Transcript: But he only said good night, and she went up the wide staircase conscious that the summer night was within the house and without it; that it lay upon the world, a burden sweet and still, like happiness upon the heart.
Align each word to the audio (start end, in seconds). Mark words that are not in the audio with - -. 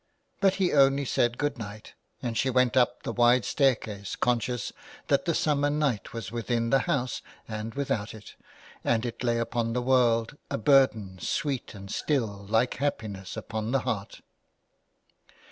But 0.39 0.55
he 0.55 0.73
only 0.73 1.05
said 1.05 1.37
good 1.37 1.59
night, 1.59 1.93
and 2.23 2.35
she 2.35 2.49
went 2.49 2.75
up 2.75 3.03
the 3.03 3.13
wide 3.13 3.45
staircase 3.45 4.15
conscious 4.15 4.73
that 5.09 5.25
the 5.25 5.35
summer 5.35 5.69
night 5.69 6.11
was 6.11 6.31
within 6.31 6.71
the 6.71 6.79
house 6.89 7.21
and 7.47 7.75
without 7.75 8.15
it; 8.15 8.33
that 8.81 9.05
it 9.05 9.23
lay 9.23 9.37
upon 9.37 9.73
the 9.73 9.79
world, 9.83 10.37
a 10.49 10.57
burden 10.57 11.19
sweet 11.19 11.75
and 11.75 11.91
still, 11.91 12.47
like 12.49 12.77
happiness 12.77 13.37
upon 13.37 13.69
the 13.73 13.81
heart. 13.81 14.21